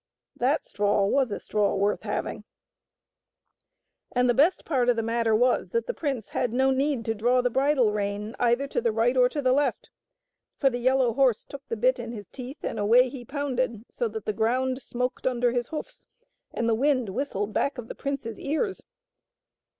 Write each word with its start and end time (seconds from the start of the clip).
That 0.35 0.65
straw 0.65 1.05
was 1.05 1.29
a 1.29 1.39
straw 1.39 1.75
worth 1.75 2.01
having 2.01 2.39
I 4.15 4.19
And 4.19 4.27
the 4.27 4.33
best 4.33 4.65
part 4.65 4.89
of 4.89 4.95
the 4.95 5.03
matter 5.03 5.35
was 5.35 5.69
that 5.73 5.85
the 5.85 5.93
prince 5.93 6.29
had 6.29 6.51
no 6.53 6.71
need 6.71 7.05
to 7.05 7.13
draw 7.13 7.41
the 7.41 7.51
bridle 7.51 7.91
rein 7.91 8.35
either 8.39 8.65
to 8.69 8.81
the 8.81 8.91
right 8.91 9.15
or 9.15 9.29
to 9.29 9.43
the 9.43 9.51
left; 9.51 9.91
for 10.57 10.71
the 10.71 10.79
yellow 10.79 11.13
horse 11.13 11.43
took 11.43 11.61
the 11.67 11.77
bit 11.77 11.99
in 11.99 12.13
his 12.13 12.27
teeth 12.29 12.63
and 12.63 12.79
away 12.79 13.09
he 13.09 13.23
pounded 13.23 13.85
so 13.91 14.07
that 14.07 14.25
the 14.25 14.33
ground 14.33 14.81
smoked 14.81 15.27
under 15.27 15.51
his 15.51 15.67
hoofs, 15.67 16.07
and 16.51 16.67
the 16.67 16.73
wind 16.73 17.09
whistled 17.09 17.53
back 17.53 17.77
of 17.77 17.87
the 17.87 17.93
prince's 17.93 18.39
ears. 18.39 18.81